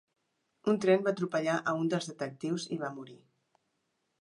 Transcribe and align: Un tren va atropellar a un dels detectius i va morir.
Un 0.71 0.79
tren 0.85 1.03
va 1.07 1.13
atropellar 1.17 1.57
a 1.73 1.75
un 1.81 1.91
dels 1.95 2.09
detectius 2.13 2.67
i 2.77 2.79
va 2.85 2.91
morir. 2.99 3.19